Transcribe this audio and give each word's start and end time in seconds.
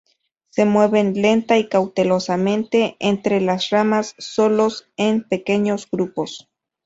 Se 0.49 0.65
mueven 0.65 1.13
lenta 1.13 1.59
y 1.59 1.69
cautelosamente 1.69 2.95
entre 2.99 3.39
las 3.39 3.69
ramas, 3.69 4.15
solos 4.17 4.81
o 4.87 4.91
en 4.97 5.27
pequeños 5.27 5.87
grupos. 5.91 6.49